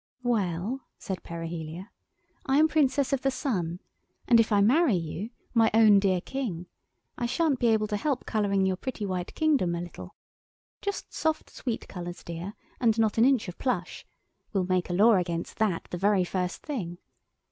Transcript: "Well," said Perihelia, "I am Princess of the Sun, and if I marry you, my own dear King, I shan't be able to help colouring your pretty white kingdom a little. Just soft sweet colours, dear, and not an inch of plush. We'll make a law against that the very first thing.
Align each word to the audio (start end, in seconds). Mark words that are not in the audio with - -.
"Well," 0.23 0.87
said 0.97 1.21
Perihelia, 1.21 1.91
"I 2.47 2.57
am 2.57 2.67
Princess 2.67 3.13
of 3.13 3.21
the 3.21 3.29
Sun, 3.29 3.79
and 4.27 4.39
if 4.39 4.51
I 4.51 4.59
marry 4.59 4.95
you, 4.95 5.29
my 5.53 5.69
own 5.75 5.99
dear 5.99 6.19
King, 6.21 6.65
I 7.19 7.27
shan't 7.27 7.59
be 7.59 7.67
able 7.67 7.85
to 7.85 7.97
help 7.97 8.25
colouring 8.25 8.65
your 8.65 8.77
pretty 8.77 9.05
white 9.05 9.35
kingdom 9.35 9.75
a 9.75 9.81
little. 9.81 10.15
Just 10.81 11.13
soft 11.13 11.51
sweet 11.51 11.87
colours, 11.87 12.23
dear, 12.23 12.55
and 12.79 12.97
not 12.97 13.19
an 13.19 13.25
inch 13.25 13.47
of 13.47 13.59
plush. 13.59 14.03
We'll 14.53 14.65
make 14.65 14.89
a 14.89 14.93
law 14.93 15.13
against 15.17 15.59
that 15.59 15.83
the 15.91 15.99
very 15.99 16.23
first 16.23 16.63
thing. 16.65 16.97